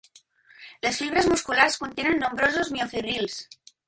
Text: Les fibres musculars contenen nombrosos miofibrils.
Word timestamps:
Les 0.85 0.95
fibres 1.01 1.27
musculars 1.33 1.77
contenen 1.81 2.17
nombrosos 2.23 2.73
miofibrils. 2.77 3.37